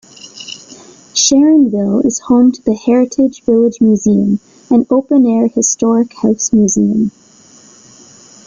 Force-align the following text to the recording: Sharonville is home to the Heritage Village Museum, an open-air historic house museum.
Sharonville 1.13 2.03
is 2.03 2.21
home 2.21 2.51
to 2.53 2.61
the 2.63 2.73
Heritage 2.73 3.43
Village 3.43 3.79
Museum, 3.81 4.39
an 4.71 4.87
open-air 4.89 5.47
historic 5.49 6.11
house 6.15 6.51
museum. 6.51 7.11